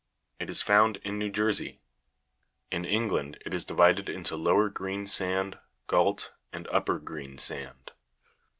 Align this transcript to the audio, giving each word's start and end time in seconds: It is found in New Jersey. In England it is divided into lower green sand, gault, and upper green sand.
It 0.39 0.49
is 0.49 0.63
found 0.63 0.97
in 1.03 1.19
New 1.19 1.29
Jersey. 1.29 1.79
In 2.71 2.85
England 2.85 3.37
it 3.45 3.53
is 3.53 3.63
divided 3.63 4.09
into 4.09 4.35
lower 4.35 4.67
green 4.67 5.05
sand, 5.05 5.59
gault, 5.85 6.33
and 6.51 6.67
upper 6.71 6.97
green 6.97 7.37
sand. 7.37 7.91